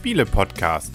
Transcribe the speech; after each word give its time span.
Spiele-Podcast. 0.00 0.94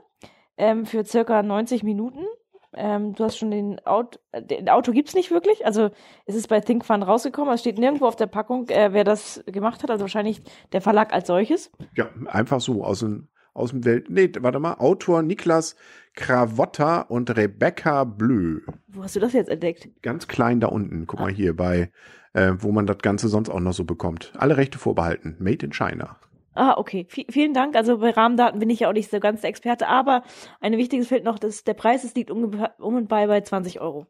ähm, 0.56 0.87
für 0.87 1.05
circa 1.05 1.42
90 1.42 1.83
Minuten. 1.83 2.25
Ähm, 2.75 3.14
du 3.14 3.25
hast 3.25 3.36
schon 3.36 3.51
den 3.51 3.84
Auto, 3.86 4.19
den 4.34 4.69
Auto 4.70 4.92
gibt's 4.92 5.14
nicht 5.14 5.31
wirklich. 5.31 5.67
Also 5.67 5.91
es 6.25 6.34
ist 6.34 6.48
bei 6.48 6.61
Think 6.61 6.84
Fun 6.84 7.03
rausgekommen. 7.03 7.53
Es 7.53 7.61
steht 7.61 7.79
nirgendwo 7.79 8.07
auf 8.07 8.17
der 8.17 8.27
Packung, 8.27 8.69
äh, 8.70 8.92
wer 8.92 9.05
das 9.05 9.45
gemacht 9.47 9.83
hat. 9.83 9.91
Also 9.91 10.03
wahrscheinlich 10.03 10.42
der 10.73 10.81
Verlag 10.81 11.12
als 11.12 11.27
solches. 11.27 11.70
Ja, 11.95 12.09
einfach 12.27 12.61
so 12.61 12.83
aus 12.83 13.01
dem, 13.01 13.29
aus 13.55 13.70
dem 13.70 13.84
Welt. 13.84 14.11
Nee, 14.11 14.31
warte 14.41 14.58
mal. 14.58 14.75
Autor 14.75 15.22
Niklas 15.22 15.77
Kravotta 16.14 17.03
und 17.03 17.34
Rebecca 17.36 18.05
Blö. 18.05 18.61
Wo 18.89 19.03
hast 19.03 19.17
du 19.17 19.20
das 19.20 19.33
jetzt 19.33 19.48
entdeckt? 19.48 19.89
Ganz 20.03 20.28
klein 20.28 20.61
da 20.61 20.69
unten. 20.69 21.06
Guck 21.06 21.20
mal 21.20 21.33
hier 21.33 21.56
bei, 21.56 21.91
äh, 22.34 22.53
wo 22.58 22.73
man 22.73 22.86
das 22.86 22.98
Ganze 22.98 23.28
sonst 23.28 23.48
auch 23.48 23.61
noch 23.61 23.73
so 23.73 23.84
bekommt. 23.84 24.33
Alle 24.36 24.56
Rechte 24.56 24.78
vorbehalten. 24.78 25.36
Made 25.39 25.64
in 25.64 25.73
China. 25.73 26.17
Ah, 26.55 26.75
okay. 26.77 27.06
V 27.08 27.23
vielen 27.30 27.55
Dank. 27.55 27.77
Also 27.77 27.98
bei 27.98 28.11
Rahmendaten 28.11 28.61
bin 28.61 28.69
ich 28.69 28.80
ja 28.80 28.89
auch 28.89 28.92
nicht 28.92 29.11
so 29.11 29.20
ganz 29.20 29.41
der 29.41 29.50
Experte, 29.50 29.89
aber 29.89 30.23
ein 30.61 30.77
wichtiges 30.77 31.08
fehlt 31.08 31.25
noch, 31.25 31.39
dass 31.39 31.64
der 31.64 31.75
Preis 31.75 32.05
es 32.05 32.14
liegt 32.14 32.30
um, 32.30 32.45
um 32.78 32.97
und 32.97 33.08
bei 33.08 33.27
bei 33.27 33.41
20 33.41 33.80
Euro. 33.80 34.06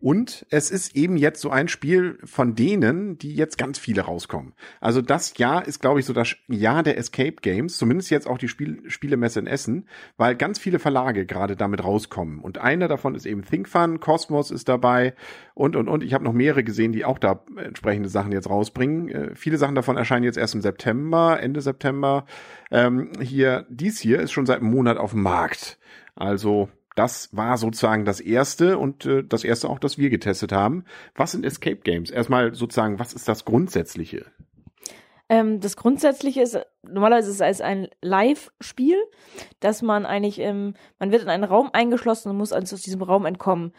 Und 0.00 0.46
es 0.50 0.70
ist 0.70 0.94
eben 0.94 1.16
jetzt 1.16 1.40
so 1.40 1.50
ein 1.50 1.66
Spiel 1.66 2.18
von 2.22 2.54
denen, 2.54 3.18
die 3.18 3.34
jetzt 3.34 3.58
ganz 3.58 3.80
viele 3.80 4.02
rauskommen. 4.02 4.52
Also 4.80 5.02
das 5.02 5.36
Jahr 5.38 5.66
ist, 5.66 5.80
glaube 5.80 5.98
ich, 5.98 6.06
so 6.06 6.12
das 6.12 6.36
Jahr 6.46 6.84
der 6.84 6.96
Escape 6.98 7.36
Games, 7.42 7.78
zumindest 7.78 8.10
jetzt 8.10 8.28
auch 8.28 8.38
die 8.38 8.46
Spiel 8.46 8.88
Spielemesse 8.88 9.40
in 9.40 9.48
Essen, 9.48 9.88
weil 10.16 10.36
ganz 10.36 10.60
viele 10.60 10.78
Verlage 10.78 11.26
gerade 11.26 11.56
damit 11.56 11.82
rauskommen. 11.82 12.38
Und 12.38 12.58
einer 12.58 12.86
davon 12.86 13.16
ist 13.16 13.26
eben 13.26 13.44
ThinkFun, 13.44 13.98
Cosmos 13.98 14.52
ist 14.52 14.68
dabei 14.68 15.14
und, 15.54 15.74
und, 15.74 15.88
und. 15.88 16.04
Ich 16.04 16.14
habe 16.14 16.22
noch 16.22 16.32
mehrere 16.32 16.62
gesehen, 16.62 16.92
die 16.92 17.04
auch 17.04 17.18
da 17.18 17.42
entsprechende 17.56 18.08
Sachen 18.08 18.30
jetzt 18.30 18.48
rausbringen. 18.48 19.08
Äh, 19.08 19.34
viele 19.34 19.58
Sachen 19.58 19.74
davon 19.74 19.96
erscheinen 19.96 20.24
jetzt 20.24 20.38
erst 20.38 20.54
im 20.54 20.62
September, 20.62 21.40
Ende 21.40 21.60
September. 21.60 22.24
Ähm, 22.70 23.10
hier, 23.20 23.66
dies 23.68 23.98
hier 23.98 24.20
ist 24.20 24.30
schon 24.30 24.46
seit 24.46 24.60
einem 24.60 24.70
Monat 24.70 24.96
auf 24.96 25.10
dem 25.10 25.22
Markt. 25.22 25.78
Also 26.14 26.68
das 26.98 27.28
war 27.36 27.56
sozusagen 27.58 28.04
das 28.04 28.18
erste 28.18 28.76
und 28.76 29.06
äh, 29.06 29.22
das 29.22 29.44
erste 29.44 29.68
auch, 29.68 29.78
das 29.78 29.98
wir 29.98 30.10
getestet 30.10 30.50
haben. 30.50 30.84
Was 31.14 31.32
sind 31.32 31.46
Escape 31.46 31.76
Games? 31.76 32.10
Erstmal 32.10 32.54
sozusagen, 32.54 32.98
was 32.98 33.12
ist 33.12 33.28
das 33.28 33.44
Grundsätzliche? 33.44 34.26
Ähm, 35.28 35.60
das 35.60 35.76
Grundsätzliche 35.76 36.42
ist, 36.42 36.58
normalerweise 36.82 37.30
ist 37.30 37.40
es 37.40 37.60
ein 37.60 37.88
Live-Spiel, 38.02 38.96
dass 39.60 39.82
man 39.82 40.06
eigentlich, 40.06 40.38
ähm, 40.38 40.74
man 40.98 41.10
wird 41.10 41.22
in 41.22 41.28
einen 41.28 41.44
Raum 41.44 41.70
eingeschlossen 41.72 42.30
und 42.30 42.36
muss 42.36 42.52
also 42.52 42.76
aus 42.76 42.82
diesem 42.82 43.02
Raum 43.02 43.26
entkommen. 43.26 43.72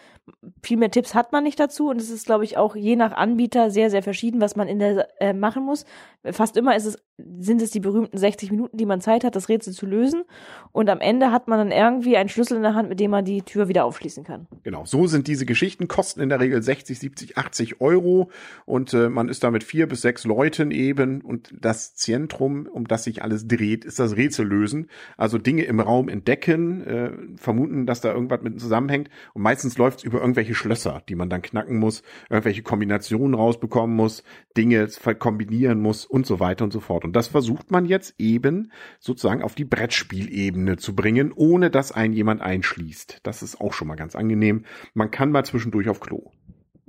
Viel 0.61 0.77
mehr 0.77 0.91
Tipps 0.91 1.15
hat 1.15 1.31
man 1.31 1.43
nicht 1.43 1.59
dazu 1.59 1.89
und 1.89 1.99
es 1.99 2.09
ist, 2.09 2.25
glaube 2.25 2.43
ich, 2.43 2.57
auch 2.57 2.75
je 2.75 2.95
nach 2.95 3.13
Anbieter 3.13 3.71
sehr, 3.71 3.89
sehr 3.89 4.03
verschieden, 4.03 4.41
was 4.41 4.55
man 4.55 4.67
in 4.67 4.79
der 4.79 5.07
äh, 5.21 5.33
machen 5.33 5.63
muss. 5.63 5.85
Fast 6.31 6.57
immer 6.57 6.75
ist 6.75 6.85
es, 6.85 6.97
sind 7.39 7.61
es 7.61 7.71
die 7.71 7.79
berühmten 7.79 8.17
60 8.17 8.51
Minuten, 8.51 8.77
die 8.77 8.85
man 8.85 9.01
Zeit 9.01 9.23
hat, 9.23 9.35
das 9.35 9.49
Rätsel 9.49 9.73
zu 9.73 9.85
lösen. 9.85 10.23
Und 10.71 10.89
am 10.89 10.99
Ende 10.99 11.31
hat 11.31 11.47
man 11.47 11.57
dann 11.57 11.71
irgendwie 11.71 12.17
einen 12.17 12.29
Schlüssel 12.29 12.57
in 12.57 12.63
der 12.63 12.75
Hand, 12.75 12.89
mit 12.89 12.99
dem 12.99 13.11
man 13.11 13.25
die 13.25 13.41
Tür 13.41 13.69
wieder 13.69 13.85
aufschließen 13.85 14.23
kann. 14.23 14.47
Genau, 14.63 14.85
so 14.85 15.07
sind 15.07 15.27
diese 15.27 15.45
Geschichten, 15.45 15.87
kosten 15.87 16.19
in 16.19 16.29
der 16.29 16.39
Regel 16.39 16.61
60, 16.61 16.99
70, 16.99 17.37
80 17.37 17.81
Euro 17.81 18.29
und 18.65 18.93
äh, 18.93 19.09
man 19.09 19.29
ist 19.29 19.43
da 19.43 19.51
mit 19.51 19.63
vier 19.63 19.87
bis 19.87 20.01
sechs 20.01 20.25
Leuten 20.25 20.71
eben 20.71 21.21
und 21.21 21.53
das 21.57 21.95
Zentrum, 21.95 22.67
um 22.71 22.87
das 22.91 23.03
sich 23.03 23.23
alles 23.23 23.47
dreht, 23.47 23.85
ist 23.85 23.99
das 23.99 24.15
Rätsel 24.17 24.47
lösen. 24.47 24.87
Also 25.17 25.37
Dinge 25.37 25.63
im 25.63 25.79
Raum 25.79 26.09
entdecken, 26.09 26.83
äh, 26.85 27.11
vermuten, 27.35 27.85
dass 27.85 28.01
da 28.01 28.13
irgendwas 28.13 28.41
mit 28.41 28.59
zusammenhängt 28.59 29.09
und 29.33 29.41
meistens 29.41 29.77
läuft 29.77 29.99
es 29.99 30.03
über 30.03 30.19
irgendwelche 30.19 30.55
Schlösser, 30.55 31.01
die 31.07 31.15
man 31.15 31.29
dann 31.29 31.41
knacken 31.41 31.77
muss, 31.77 32.03
irgendwelche 32.29 32.63
Kombinationen 32.63 33.33
rausbekommen 33.33 33.95
muss, 33.95 34.23
Dinge 34.57 34.87
kombinieren 35.19 35.81
muss 35.81 36.05
und 36.05 36.25
so 36.25 36.39
weiter 36.39 36.65
und 36.65 36.71
so 36.71 36.79
fort. 36.79 37.05
Und 37.05 37.15
das 37.15 37.27
versucht 37.27 37.71
man 37.71 37.85
jetzt 37.85 38.15
eben 38.17 38.71
sozusagen 38.99 39.41
auf 39.41 39.55
die 39.55 39.65
Brettspielebene 39.65 40.77
zu 40.77 40.95
bringen, 40.95 41.31
ohne 41.33 41.69
dass 41.69 41.91
ein 41.91 42.13
jemand 42.13 42.41
einschließt. 42.41 43.19
Das 43.23 43.43
ist 43.43 43.61
auch 43.61 43.73
schon 43.73 43.87
mal 43.87 43.95
ganz 43.95 44.15
angenehm. 44.15 44.65
Man 44.93 45.11
kann 45.11 45.31
mal 45.31 45.45
zwischendurch 45.45 45.89
auf 45.89 45.99
Klo. 45.99 46.31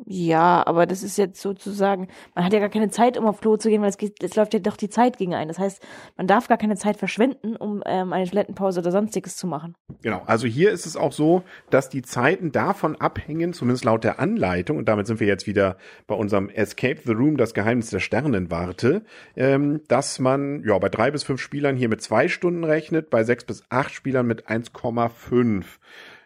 Ja, 0.07 0.67
aber 0.67 0.87
das 0.87 1.03
ist 1.03 1.19
jetzt 1.19 1.41
sozusagen, 1.41 2.09
man 2.35 2.45
hat 2.45 2.53
ja 2.53 2.59
gar 2.59 2.69
keine 2.69 2.91
Zeit, 2.91 3.19
um 3.19 3.27
auf 3.27 3.41
Klo 3.41 3.57
zu 3.57 3.69
gehen, 3.69 3.83
weil 3.83 3.91
es, 3.91 3.99
geht, 3.99 4.23
es 4.23 4.37
läuft 4.37 4.55
ja 4.55 4.61
doch 4.61 4.77
die 4.77 4.89
Zeit 4.89 5.19
gegen 5.19 5.35
einen. 5.35 5.49
Das 5.49 5.59
heißt, 5.59 5.83
man 6.17 6.27
darf 6.27 6.49
gar 6.49 6.59
keine 6.59 6.77
Zeit 6.77 6.97
verschwenden, 6.97 7.57
um 7.57 7.83
ähm, 7.87 8.13
eine 8.13 8.27
Toilettenpause 8.27 8.81
oder 8.81 8.93
sonstiges 8.93 9.37
zu 9.37 9.47
machen. 9.47 9.75
Genau, 10.03 10.23
also 10.27 10.47
hier 10.47 10.71
ist 10.71 10.87
es 10.87 10.97
auch 10.97 11.13
so, 11.13 11.43
dass 11.71 11.89
die 11.89 12.03
Zeiten 12.03 12.53
davon 12.53 12.97
abhängen, 12.97 13.53
zumindest 13.53 13.85
laut 13.85 14.05
der 14.05 14.21
Anleitung, 14.21 14.79
und 14.79 14.89
damit 14.89 15.07
sind 15.07 15.21
wir 15.21 15.27
jetzt 15.27 15.47
wieder 15.47 15.77
bei 16.07 16.15
unserem 16.15 16.49
Escape 16.49 17.01
the 17.05 17.13
Room, 17.13 17.37
das 17.37 17.55
Geheimnis 17.55 17.91
der 17.91 18.01
Sternenwarte, 18.01 19.03
ähm, 19.37 19.83
dass 19.89 20.19
man 20.19 20.63
ja 20.65 20.79
bei 20.79 20.89
drei 20.89 21.11
bis 21.11 21.23
fünf 21.23 21.41
Spielern 21.41 21.77
hier 21.77 21.89
mit 21.89 22.03
zwei 22.03 22.29
Stunden 22.29 22.65
rechnet, 22.65 23.11
bei 23.11 23.25
sechs 23.25 23.45
bis 23.45 23.65
acht 23.69 23.93
Spielern 23.93 24.27
mit 24.27 24.49
1,5. 24.49 25.65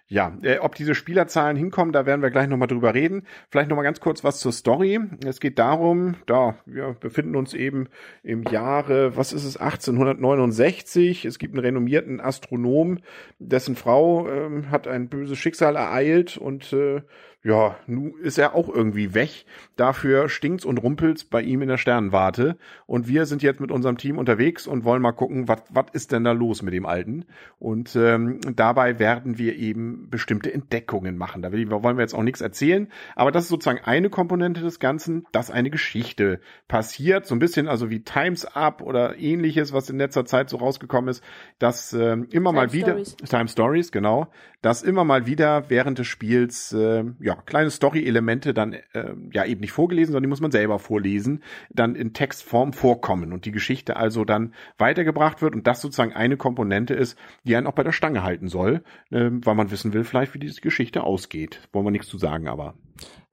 Ja, 0.09 0.37
äh, 0.43 0.59
ob 0.59 0.75
diese 0.75 0.95
Spielerzahlen 0.95 1.57
hinkommen, 1.57 1.93
da 1.93 2.05
werden 2.05 2.21
wir 2.21 2.31
gleich 2.31 2.47
nochmal 2.47 2.69
drüber 2.69 2.93
reden. 2.93 3.27
Vielleicht 3.51 3.71
nochmal 3.71 3.85
ganz 3.85 4.01
kurz 4.01 4.23
was 4.23 4.39
zur 4.39 4.53
Story. 4.53 5.01
Es 5.25 5.41
geht 5.41 5.59
darum, 5.59 6.17
da 6.27 6.59
wir 6.67 6.95
befinden 7.01 7.37
uns 7.37 7.55
eben 7.55 7.89
im 8.23 8.43
Jahre, 8.43 9.17
was 9.17 9.33
ist 9.33 9.45
es, 9.45 9.57
1869. 9.57 11.25
Es 11.25 11.39
gibt 11.39 11.55
einen 11.55 11.65
renommierten 11.65 12.21
Astronom, 12.21 12.99
dessen 13.39 13.77
Frau 13.77 14.29
ähm, 14.29 14.71
hat 14.71 14.87
ein 14.89 15.09
böses 15.09 15.39
Schicksal 15.39 15.75
ereilt 15.77 16.37
und 16.37 16.73
äh, 16.75 17.01
ja, 17.45 17.77
nun 17.87 18.15
ist 18.23 18.39
er 18.39 18.55
auch 18.55 18.75
irgendwie 18.75 19.13
weg. 19.13 19.45
Dafür 19.77 20.31
stinkt's 20.31 20.65
und 20.65 20.79
rumpelt's 20.79 21.25
bei 21.25 21.43
ihm 21.43 21.61
in 21.61 21.69
der 21.69 21.77
Sternenwarte. 21.77 22.57
Und 22.87 23.07
wir 23.07 23.27
sind 23.27 23.43
jetzt 23.43 23.61
mit 23.61 23.71
unserem 23.71 23.99
Team 23.99 24.17
unterwegs 24.17 24.67
und 24.67 24.85
wollen 24.85 25.03
mal 25.03 25.13
gucken, 25.13 25.47
was 25.47 25.87
ist 25.93 26.11
denn 26.11 26.25
da 26.25 26.33
los 26.33 26.63
mit 26.63 26.73
dem 26.73 26.87
Alten. 26.87 27.27
Und 27.59 27.97
ähm, 27.97 28.41
dabei 28.57 28.99
werden 28.99 29.37
wir 29.37 29.57
eben 29.57 29.94
bestimmte 30.11 30.53
Entdeckungen 30.53 31.17
machen. 31.17 31.43
Da 31.43 31.53
will- 31.53 31.71
wollen 31.71 31.97
wir 31.97 32.03
jetzt 32.03 32.15
auch 32.15 32.23
nichts 32.23 32.41
erzählen. 32.41 32.89
Aber 33.17 33.31
das 33.33 33.45
ist 33.45 33.49
sozusagen 33.51 33.81
eine 33.85 34.11
Komponente 34.11 34.61
des 34.61 34.79
Ganzen, 34.79 35.27
dass 35.33 35.51
eine 35.51 35.71
Geschichte 35.71 36.41
passiert. 36.69 37.27
So 37.27 37.35
ein 37.35 37.39
bisschen 37.39 37.69
also 37.69 37.91
wie 37.91 38.01
Times 38.05 38.45
Up 38.45 38.83
oder 38.83 39.19
ähnliches, 39.19 39.73
was 39.73 39.91
in 39.91 39.99
letzter 39.99 40.25
Zeit 40.25 40.51
so 40.51 40.57
rausgekommen 40.59 41.09
ist, 41.09 41.23
dass 41.59 41.93
ähm, 41.93 42.27
immer 42.31 42.53
mal 42.53 42.73
wieder 42.73 42.93
Stories. 42.93 43.17
Time 43.17 43.49
Stories, 43.49 43.93
genau, 43.93 44.29
dass 44.63 44.83
immer 44.83 45.05
mal 45.05 45.27
wieder 45.27 45.69
während 45.69 45.99
des 45.99 46.07
Spiels 46.07 46.73
äh, 46.73 47.05
ja 47.21 47.35
kleine 47.47 47.71
Story-Elemente 47.71 48.55
dann 48.55 48.73
äh, 48.73 49.15
ja 49.33 49.45
eben 49.45 49.61
nicht 49.61 49.73
vorgelesen, 49.73 50.13
sondern 50.13 50.23
die 50.25 50.29
muss 50.29 50.41
man 50.41 50.51
selber 50.51 50.79
vorlesen, 50.79 51.43
dann 51.71 51.95
in 51.95 52.13
Textform 52.13 52.73
vorkommen 52.73 53.33
und 53.33 53.45
die 53.45 53.53
Geschichte 53.53 53.97
also 53.97 54.25
dann 54.25 54.55
weitergebracht 54.79 55.43
wird 55.43 55.55
und 55.55 55.67
das 55.67 55.81
sozusagen 55.81 56.13
eine 56.15 56.37
Komponente 56.37 56.95
ist, 56.95 57.19
die 57.45 57.57
einen 57.57 57.67
auch 57.67 57.73
bei 57.75 57.83
der 57.83 57.93
Stange 57.93 58.23
halten 58.23 58.49
soll, 58.49 58.83
äh, 59.11 59.31
weil 59.31 59.55
man 59.55 59.71
wissen 59.71 59.84
will 59.93 60.05
vielleicht, 60.05 60.35
wie 60.35 60.39
diese 60.39 60.61
Geschichte 60.61 61.05
ausgeht. 61.05 61.61
Wollen 61.73 61.87
wir 61.87 61.91
nichts 61.91 62.09
zu 62.09 62.19
sagen, 62.19 62.49
aber 62.49 62.75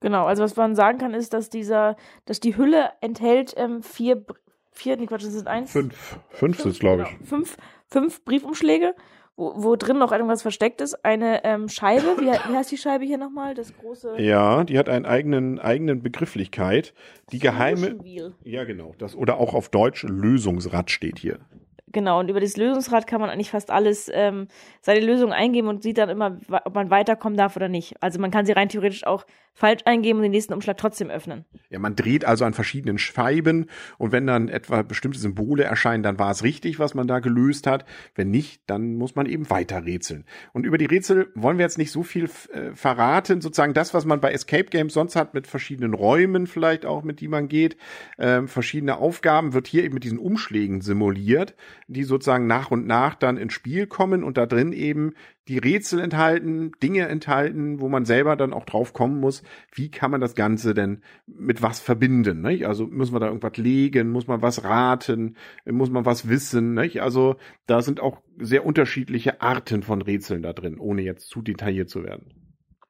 Genau, 0.00 0.26
also 0.26 0.42
was 0.42 0.56
man 0.56 0.74
sagen 0.74 0.98
kann, 0.98 1.14
ist, 1.14 1.32
dass 1.32 1.48
dieser, 1.48 1.96
dass 2.24 2.40
die 2.40 2.56
Hülle 2.56 2.90
enthält 3.00 3.54
ähm, 3.56 3.82
vier, 3.82 4.24
vier, 4.72 4.96
nee, 4.96 5.06
Quatsch, 5.06 5.24
das 5.24 5.32
sind 5.32 5.46
eins. 5.46 5.70
fünf, 5.70 6.18
fünf 6.30 6.64
ist 6.64 6.80
glaube 6.80 7.02
ich. 7.04 7.08
Genau, 7.10 7.24
fünf, 7.24 7.56
fünf 7.86 8.24
Briefumschläge 8.24 8.94
wo, 9.36 9.52
wo 9.56 9.76
drin 9.76 9.98
noch 9.98 10.12
irgendwas 10.12 10.42
versteckt 10.42 10.80
ist. 10.80 11.04
Eine 11.04 11.44
ähm, 11.44 11.68
Scheibe, 11.68 12.16
wie, 12.18 12.26
wie 12.50 12.56
heißt 12.56 12.70
die 12.70 12.76
Scheibe 12.76 13.04
hier 13.04 13.18
nochmal? 13.18 13.54
Das 13.54 13.76
große. 13.76 14.20
Ja, 14.20 14.64
die 14.64 14.78
hat 14.78 14.88
einen 14.88 15.06
eigenen, 15.06 15.58
eigenen 15.58 16.02
Begrifflichkeit. 16.02 16.94
Die 17.32 17.38
geheime. 17.38 17.98
Ja, 18.44 18.64
genau. 18.64 18.94
Das, 18.98 19.14
oder 19.14 19.38
auch 19.38 19.54
auf 19.54 19.68
Deutsch 19.68 20.04
Lösungsrad 20.04 20.90
steht 20.90 21.18
hier. 21.18 21.38
Genau, 21.92 22.20
und 22.20 22.28
über 22.30 22.40
das 22.40 22.56
Lösungsrad 22.56 23.06
kann 23.06 23.20
man 23.20 23.30
eigentlich 23.30 23.50
fast 23.50 23.70
alles, 23.70 24.10
ähm, 24.12 24.48
seine 24.80 25.00
Lösung 25.00 25.32
eingeben 25.32 25.68
und 25.68 25.82
sieht 25.82 25.98
dann 25.98 26.08
immer, 26.08 26.38
ob 26.64 26.74
man 26.74 26.90
weiterkommen 26.90 27.36
darf 27.36 27.56
oder 27.56 27.68
nicht. 27.68 27.94
Also 28.02 28.18
man 28.18 28.30
kann 28.30 28.46
sie 28.46 28.52
rein 28.52 28.68
theoretisch 28.68 29.06
auch 29.06 29.26
falsch 29.54 29.82
eingeben 29.84 30.18
und 30.18 30.22
den 30.22 30.32
nächsten 30.32 30.54
Umschlag 30.54 30.78
trotzdem 30.78 31.10
öffnen. 31.10 31.44
Ja, 31.68 31.78
man 31.78 31.94
dreht 31.94 32.24
also 32.24 32.44
an 32.44 32.54
verschiedenen 32.54 32.98
Scheiben 32.98 33.66
und 33.98 34.12
wenn 34.12 34.26
dann 34.26 34.48
etwa 34.48 34.82
bestimmte 34.82 35.18
Symbole 35.18 35.64
erscheinen, 35.64 36.02
dann 36.02 36.18
war 36.18 36.30
es 36.30 36.42
richtig, 36.42 36.78
was 36.78 36.94
man 36.94 37.06
da 37.06 37.18
gelöst 37.18 37.66
hat. 37.66 37.84
Wenn 38.14 38.30
nicht, 38.30 38.62
dann 38.66 38.94
muss 38.94 39.14
man 39.14 39.26
eben 39.26 39.50
weiter 39.50 39.84
rätseln. 39.84 40.24
Und 40.52 40.64
über 40.64 40.78
die 40.78 40.86
Rätsel 40.86 41.30
wollen 41.34 41.58
wir 41.58 41.64
jetzt 41.64 41.78
nicht 41.78 41.92
so 41.92 42.02
viel 42.02 42.24
äh, 42.52 42.74
verraten. 42.74 43.40
Sozusagen 43.40 43.74
das, 43.74 43.92
was 43.92 44.06
man 44.06 44.20
bei 44.20 44.32
Escape 44.32 44.64
Games 44.64 44.94
sonst 44.94 45.16
hat, 45.16 45.34
mit 45.34 45.46
verschiedenen 45.46 45.94
Räumen 45.94 46.46
vielleicht 46.46 46.86
auch, 46.86 47.02
mit 47.02 47.20
die 47.20 47.28
man 47.28 47.48
geht, 47.48 47.76
ähm, 48.18 48.48
verschiedene 48.48 48.96
Aufgaben, 48.96 49.52
wird 49.52 49.66
hier 49.66 49.84
eben 49.84 49.94
mit 49.94 50.04
diesen 50.04 50.18
Umschlägen 50.18 50.80
simuliert, 50.80 51.54
die 51.88 52.04
sozusagen 52.04 52.46
nach 52.46 52.70
und 52.70 52.86
nach 52.86 53.14
dann 53.14 53.36
ins 53.36 53.52
Spiel 53.52 53.86
kommen 53.86 54.22
und 54.22 54.36
da 54.36 54.46
drin 54.46 54.72
eben 54.72 55.14
die 55.48 55.58
Rätsel 55.58 56.00
enthalten, 56.00 56.72
Dinge 56.82 57.08
enthalten, 57.08 57.80
wo 57.80 57.88
man 57.88 58.04
selber 58.04 58.36
dann 58.36 58.52
auch 58.52 58.64
drauf 58.64 58.92
kommen 58.92 59.18
muss, 59.18 59.42
wie 59.74 59.90
kann 59.90 60.10
man 60.10 60.20
das 60.20 60.34
Ganze 60.34 60.72
denn 60.72 61.02
mit 61.26 61.62
was 61.62 61.80
verbinden, 61.80 62.42
nicht? 62.42 62.66
Also 62.66 62.86
muss 62.86 63.10
man 63.10 63.20
da 63.20 63.26
irgendwas 63.26 63.56
legen, 63.56 64.10
muss 64.10 64.28
man 64.28 64.42
was 64.42 64.64
raten, 64.64 65.36
muss 65.64 65.90
man 65.90 66.04
was 66.06 66.28
wissen, 66.28 66.74
nicht? 66.74 67.02
Also 67.02 67.36
da 67.66 67.82
sind 67.82 68.00
auch 68.00 68.20
sehr 68.38 68.64
unterschiedliche 68.64 69.40
Arten 69.40 69.82
von 69.82 70.00
Rätseln 70.02 70.42
da 70.42 70.52
drin, 70.52 70.78
ohne 70.78 71.02
jetzt 71.02 71.28
zu 71.28 71.42
detailliert 71.42 71.90
zu 71.90 72.04
werden. 72.04 72.32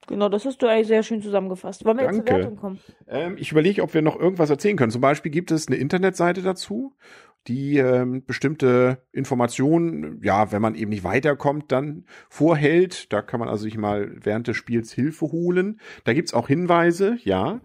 Genau, 0.09 0.29
das 0.29 0.45
hast 0.45 0.61
du 0.61 0.67
eigentlich 0.67 0.89
sehr 0.89 1.05
schön 1.05 1.23
zusammengefasst. 1.23 1.85
Wollen 1.85 1.99
wir 1.99 2.05
jetzt 2.05 2.17
zur 2.17 2.25
Danke. 2.25 2.43
Wertung 2.43 2.57
kommen? 2.57 2.81
Ähm, 3.07 3.37
ich 3.39 3.53
überlege, 3.53 3.83
ob 3.83 3.95
wir 3.95 4.03
noch 4.03 4.19
irgendwas 4.19 4.51
erzählen 4.51 4.77
können. 4.77 4.91
Zum 4.91 5.01
Beispiel 5.01 5.31
gibt 5.31 5.53
es 5.53 5.69
eine 5.69 5.77
Internetseite 5.77 6.43
dazu, 6.43 6.95
die 7.49 7.79
ähm, 7.79 8.25
bestimmte 8.25 9.03
Informationen, 9.13 10.21
ja, 10.23 10.53
wenn 10.53 10.63
man 10.63 10.75
eben 10.75 10.91
nicht 10.91 11.05
weiterkommt, 11.05 11.73
dann 11.73 12.05
vorhält. 12.29 13.13
Da 13.13 13.23
kann 13.23 13.41
man 13.41 13.49
also 13.49 13.65
sich 13.65 13.77
mal 13.77 14.13
während 14.23 14.49
des 14.49 14.57
Spiels 14.57 14.93
Hilfe 14.93 15.27
holen. 15.27 15.81
Da 16.05 16.13
gibt's 16.13 16.35
auch 16.35 16.49
Hinweise, 16.49 17.19
ja. 17.25 17.61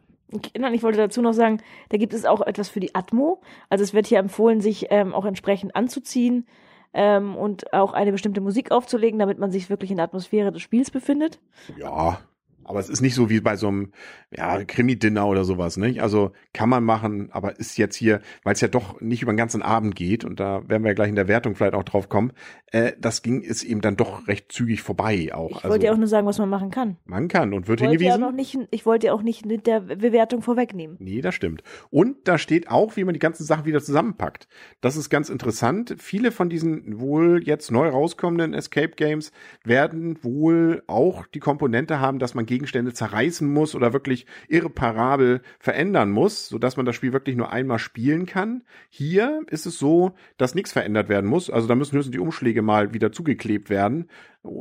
Nein, 0.57 0.73
ich 0.73 0.83
wollte 0.83 0.97
dazu 0.97 1.21
noch 1.21 1.33
sagen, 1.33 1.61
da 1.89 1.97
gibt 1.97 2.13
es 2.13 2.25
auch 2.25 2.41
etwas 2.41 2.69
für 2.69 2.79
die 2.79 2.95
Atmo. 2.95 3.41
Also 3.69 3.83
es 3.83 3.93
wird 3.93 4.07
hier 4.07 4.19
empfohlen, 4.19 4.59
sich 4.59 4.87
ähm, 4.89 5.13
auch 5.13 5.25
entsprechend 5.25 5.75
anzuziehen 5.75 6.45
ähm, 6.93 7.35
und 7.35 7.71
auch 7.71 7.93
eine 7.93 8.11
bestimmte 8.11 8.41
Musik 8.41 8.71
aufzulegen, 8.71 9.19
damit 9.19 9.39
man 9.39 9.51
sich 9.51 9.69
wirklich 9.69 9.91
in 9.91 9.97
der 9.97 10.05
Atmosphäre 10.05 10.51
des 10.51 10.61
Spiels 10.61 10.91
befindet. 10.91 11.39
Ja, 11.77 12.19
aber 12.67 12.79
es 12.79 12.89
ist 12.89 13.01
nicht 13.01 13.15
so 13.15 13.29
wie 13.29 13.39
bei 13.39 13.55
so 13.55 13.69
einem 13.69 13.91
ja, 14.29 14.63
Krimi-Dinner 14.63 15.25
oder 15.25 15.45
sowas, 15.45 15.77
nicht? 15.77 16.01
Also 16.01 16.31
kann 16.53 16.69
man 16.69 16.83
machen, 16.83 17.29
aber 17.31 17.59
ist 17.59 17.77
jetzt 17.77 17.95
hier, 17.95 18.19
weil 18.43 18.53
es 18.53 18.61
ja 18.61 18.67
doch 18.67 18.99
nicht 18.99 19.21
über 19.21 19.31
den 19.31 19.37
ganzen 19.37 19.61
Abend 19.61 19.95
geht 19.95 20.25
und 20.25 20.39
da 20.39 20.67
werden 20.67 20.83
wir 20.83 20.89
ja 20.89 20.95
gleich 20.95 21.09
in 21.09 21.15
der 21.15 21.29
Wertung 21.29 21.55
vielleicht 21.55 21.73
auch 21.73 21.83
drauf 21.83 22.09
kommen, 22.09 22.33
äh, 22.71 22.91
das 22.99 23.21
ging 23.21 23.41
ist 23.41 23.63
eben 23.63 23.79
dann 23.79 23.95
doch 23.95 24.27
recht 24.27 24.51
zügig 24.51 24.81
vorbei 24.81 25.29
auch. 25.33 25.51
Ich 25.51 25.55
also 25.57 25.69
wollte 25.69 25.85
ja 25.85 25.93
auch 25.93 25.97
nur 25.97 26.07
sagen, 26.07 26.27
was 26.27 26.37
man 26.39 26.49
machen 26.49 26.69
kann. 26.69 26.97
man 27.05 27.29
kann 27.29 27.53
und 27.53 27.69
wird 27.69 27.79
Ich 27.79 27.85
ja 27.85 27.91
hingewiesen. 27.91 28.19
noch 28.19 28.33
nicht, 28.33 28.57
ich 28.71 28.85
wollte 28.85 29.07
ja 29.07 29.13
auch 29.13 29.23
nicht 29.23 29.45
mit 29.45 29.65
der 29.65 29.79
Bewertung 29.79 30.41
vorwegnehmen. 30.41 30.97
Nee, 30.99 31.21
das 31.21 31.33
stimmt. 31.33 31.63
Und 31.89 32.27
da 32.27 32.37
steht 32.37 32.69
auch, 32.69 32.97
wie 32.97 33.05
man 33.05 33.13
die 33.13 33.19
ganzen 33.19 33.45
Sachen 33.45 33.65
wieder 33.65 33.81
zusammenpackt. 33.81 34.47
Das 34.81 34.97
ist 34.97 35.09
ganz 35.09 35.29
interessant. 35.29 35.95
Viele 35.99 36.31
von 36.31 36.49
diesen 36.49 36.99
wohl 36.99 37.41
jetzt 37.43 37.71
neu 37.71 37.87
rauskommenden 37.87 38.53
Escape 38.53 38.95
Games 38.95 39.31
werden 39.63 40.21
wohl 40.23 40.83
auch 40.87 41.25
die 41.27 41.39
Komponente 41.39 42.01
haben, 42.01 42.19
dass 42.19 42.33
man 42.33 42.45
Gegenstände 42.57 42.91
zerreißen 42.91 43.47
muss 43.47 43.75
oder 43.75 43.93
wirklich 43.93 44.25
irreparabel 44.47 45.41
verändern 45.59 46.09
muss, 46.09 46.47
sodass 46.47 46.75
man 46.75 46.87
das 46.87 46.95
Spiel 46.95 47.13
wirklich 47.13 47.35
nur 47.35 47.51
einmal 47.51 47.77
spielen 47.77 48.25
kann. 48.25 48.63
Hier 48.89 49.43
ist 49.51 49.67
es 49.67 49.77
so, 49.77 50.15
dass 50.37 50.55
nichts 50.55 50.71
verändert 50.71 51.07
werden 51.07 51.29
muss. 51.29 51.51
Also 51.51 51.67
da 51.67 51.75
müssen 51.75 51.95
höchstens 51.95 52.13
die 52.13 52.19
Umschläge 52.19 52.63
mal 52.63 52.95
wieder 52.95 53.11
zugeklebt 53.11 53.69
werden. 53.69 54.09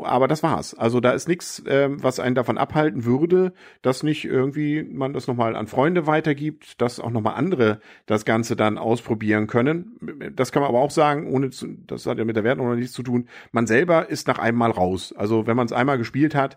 Aber 0.04 0.28
das 0.28 0.42
war's. 0.42 0.74
Also 0.74 1.00
da 1.00 1.12
ist 1.12 1.28
nichts, 1.28 1.62
ähm, 1.66 2.02
was 2.02 2.20
einen 2.20 2.34
davon 2.34 2.58
abhalten 2.58 3.04
würde, 3.04 3.52
dass 3.82 4.02
nicht 4.02 4.24
irgendwie 4.24 4.82
man 4.82 5.12
das 5.12 5.26
nochmal 5.26 5.56
an 5.56 5.66
Freunde 5.66 6.06
weitergibt, 6.06 6.80
dass 6.80 7.00
auch 7.00 7.10
nochmal 7.10 7.34
andere 7.34 7.80
das 8.06 8.24
Ganze 8.24 8.56
dann 8.56 8.78
ausprobieren 8.78 9.46
können. 9.46 9.96
Das 10.34 10.52
kann 10.52 10.62
man 10.62 10.70
aber 10.70 10.80
auch 10.80 10.90
sagen, 10.90 11.32
ohne 11.32 11.50
zu, 11.50 11.68
das 11.86 12.06
hat 12.06 12.18
ja 12.18 12.24
mit 12.24 12.36
der 12.36 12.44
Wertung 12.44 12.68
noch 12.68 12.76
nichts 12.76 12.92
zu 12.92 13.02
tun. 13.02 13.28
Man 13.52 13.66
selber 13.66 14.08
ist 14.08 14.28
nach 14.28 14.38
einem 14.38 14.58
Mal 14.58 14.70
raus. 14.70 15.14
Also 15.16 15.46
wenn 15.46 15.56
man 15.56 15.66
es 15.66 15.72
einmal 15.72 15.98
gespielt 15.98 16.34
hat, 16.34 16.56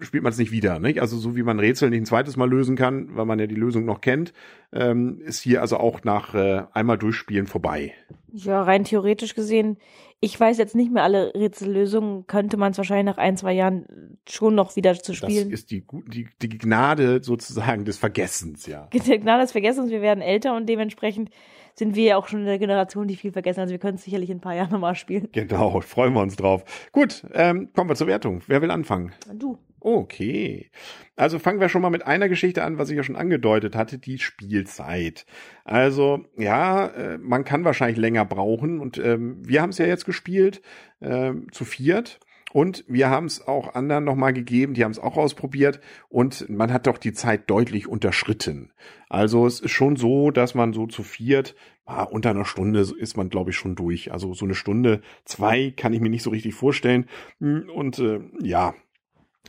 spielt 0.00 0.22
man 0.22 0.32
es 0.32 0.38
nicht 0.38 0.52
wieder. 0.52 0.78
Nicht? 0.78 1.00
Also 1.00 1.16
so 1.16 1.36
wie 1.36 1.42
man 1.42 1.58
Rätsel 1.58 1.90
nicht 1.90 2.02
ein 2.02 2.06
zweites 2.06 2.36
Mal 2.36 2.48
lösen 2.48 2.76
kann, 2.76 3.16
weil 3.16 3.26
man 3.26 3.38
ja 3.38 3.46
die 3.46 3.54
Lösung 3.54 3.84
noch 3.84 4.00
kennt, 4.00 4.32
ähm, 4.72 5.20
ist 5.24 5.40
hier 5.40 5.60
also 5.60 5.78
auch 5.78 6.04
nach 6.04 6.34
äh, 6.34 6.62
einmal 6.72 6.98
durchspielen 6.98 7.46
vorbei. 7.46 7.94
Ja, 8.32 8.62
rein 8.62 8.84
theoretisch 8.84 9.34
gesehen, 9.34 9.76
ich 10.22 10.38
weiß 10.38 10.58
jetzt 10.58 10.74
nicht 10.74 10.92
mehr 10.92 11.02
alle 11.02 11.34
Rätsellösungen, 11.34 12.26
könnte 12.26 12.58
man 12.58 12.72
es 12.72 12.78
wahrscheinlich 12.78 13.06
nach 13.06 13.16
ein, 13.18 13.38
zwei 13.38 13.52
Jahren 13.54 14.18
schon 14.28 14.54
noch 14.54 14.76
wieder 14.76 14.94
zu 14.94 15.12
Das 15.12 15.16
spielen. 15.16 15.50
ist 15.50 15.70
die, 15.70 15.82
die, 16.12 16.28
die 16.42 16.58
Gnade 16.58 17.22
sozusagen 17.22 17.86
des 17.86 17.96
Vergessens, 17.96 18.66
ja. 18.66 18.88
Genau, 18.92 19.38
das 19.38 19.52
vergessen 19.52 19.80
uns, 19.84 19.90
wir 19.90 20.02
werden 20.02 20.20
älter 20.20 20.54
und 20.54 20.68
dementsprechend 20.68 21.30
sind 21.74 21.94
wir 21.94 22.04
ja 22.04 22.16
auch 22.18 22.28
schon 22.28 22.40
in 22.40 22.46
der 22.46 22.58
Generation, 22.58 23.08
die 23.08 23.16
viel 23.16 23.32
vergessen. 23.32 23.60
Also 23.60 23.72
wir 23.72 23.78
können 23.78 23.94
es 23.94 24.04
sicherlich 24.04 24.28
in 24.28 24.38
ein 24.38 24.40
paar 24.42 24.54
Jahren 24.54 24.70
nochmal 24.70 24.94
spielen. 24.94 25.28
Genau, 25.32 25.80
freuen 25.80 26.12
wir 26.12 26.20
uns 26.20 26.36
drauf. 26.36 26.64
Gut, 26.92 27.24
ähm, 27.32 27.70
kommen 27.74 27.88
wir 27.88 27.94
zur 27.94 28.06
Wertung. 28.06 28.42
Wer 28.46 28.60
will 28.60 28.70
anfangen? 28.70 29.12
Du. 29.34 29.56
Okay. 29.80 30.70
Also 31.16 31.38
fangen 31.38 31.60
wir 31.60 31.68
schon 31.68 31.82
mal 31.82 31.90
mit 31.90 32.06
einer 32.06 32.28
Geschichte 32.28 32.62
an, 32.62 32.78
was 32.78 32.90
ich 32.90 32.96
ja 32.96 33.02
schon 33.02 33.16
angedeutet 33.16 33.74
hatte, 33.74 33.98
die 33.98 34.18
Spielzeit. 34.18 35.26
Also 35.64 36.24
ja, 36.36 36.86
äh, 36.86 37.18
man 37.18 37.44
kann 37.44 37.64
wahrscheinlich 37.64 37.98
länger 37.98 38.24
brauchen 38.24 38.78
und 38.80 38.98
ähm, 38.98 39.38
wir 39.46 39.62
haben 39.62 39.70
es 39.70 39.78
ja 39.78 39.86
jetzt 39.86 40.04
gespielt 40.04 40.62
ähm, 41.00 41.46
zu 41.50 41.64
viert. 41.64 42.20
Und 42.52 42.84
wir 42.88 43.10
haben 43.10 43.26
es 43.26 43.46
auch 43.46 43.74
anderen 43.74 44.02
nochmal 44.02 44.32
gegeben, 44.32 44.74
die 44.74 44.82
haben 44.82 44.90
es 44.90 44.98
auch 44.98 45.16
ausprobiert 45.16 45.80
und 46.08 46.48
man 46.50 46.72
hat 46.72 46.88
doch 46.88 46.98
die 46.98 47.12
Zeit 47.12 47.48
deutlich 47.48 47.86
unterschritten. 47.86 48.72
Also 49.08 49.46
es 49.46 49.60
ist 49.60 49.70
schon 49.70 49.94
so, 49.94 50.32
dass 50.32 50.56
man 50.56 50.72
so 50.72 50.88
zu 50.88 51.04
viert, 51.04 51.54
ah, 51.84 52.02
unter 52.02 52.30
einer 52.30 52.44
Stunde 52.44 52.80
ist 52.80 53.16
man, 53.16 53.28
glaube 53.28 53.50
ich, 53.50 53.56
schon 53.56 53.76
durch. 53.76 54.10
Also 54.10 54.34
so 54.34 54.46
eine 54.46 54.54
Stunde, 54.54 55.00
zwei 55.24 55.72
kann 55.76 55.92
ich 55.92 56.00
mir 56.00 56.10
nicht 56.10 56.24
so 56.24 56.30
richtig 56.30 56.54
vorstellen. 56.54 57.06
Und 57.38 58.00
äh, 58.00 58.20
ja, 58.42 58.74